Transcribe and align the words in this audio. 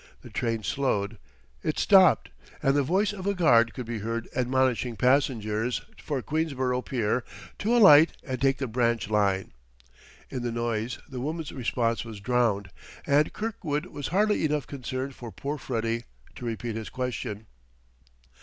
The 0.21 0.31
train 0.31 0.63
slowed; 0.63 1.19
it 1.61 1.77
stopped; 1.77 2.31
and 2.63 2.73
the 2.75 2.81
voice 2.81 3.13
of 3.13 3.27
a 3.27 3.35
guard 3.35 3.75
could 3.75 3.85
be 3.85 3.99
heard 3.99 4.27
admonishing 4.35 4.95
passengers 4.95 5.83
for 6.03 6.23
Queensborough 6.23 6.81
Pier 6.81 7.23
to 7.59 7.77
alight 7.77 8.13
and 8.23 8.41
take 8.41 8.57
the 8.57 8.65
branch 8.65 9.11
line. 9.11 9.51
In 10.31 10.41
the 10.41 10.51
noise 10.51 10.97
the 11.07 11.21
woman's 11.21 11.51
response 11.51 12.03
was 12.03 12.19
drowned, 12.19 12.71
and 13.05 13.31
Kirkwood 13.31 13.85
was 13.85 14.07
hardly 14.07 14.43
enough 14.43 14.65
concerned 14.65 15.13
for 15.13 15.31
poor 15.31 15.59
Freddie 15.59 16.05
to 16.33 16.45
repeat 16.47 16.75
his 16.75 16.89
question. 16.89 17.45